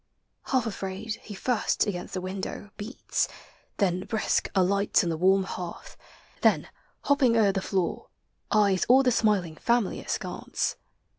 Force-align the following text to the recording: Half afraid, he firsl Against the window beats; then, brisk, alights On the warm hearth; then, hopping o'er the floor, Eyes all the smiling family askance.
Half 0.45 0.65
afraid, 0.65 1.17
he 1.21 1.35
firsl 1.35 1.87
Against 1.87 2.15
the 2.15 2.21
window 2.21 2.71
beats; 2.75 3.27
then, 3.77 3.99
brisk, 4.07 4.49
alights 4.55 5.03
On 5.03 5.11
the 5.11 5.15
warm 5.15 5.43
hearth; 5.43 5.95
then, 6.41 6.69
hopping 7.01 7.37
o'er 7.37 7.51
the 7.51 7.61
floor, 7.61 8.07
Eyes 8.49 8.83
all 8.89 9.03
the 9.03 9.11
smiling 9.11 9.57
family 9.57 9.99
askance. 9.99 10.75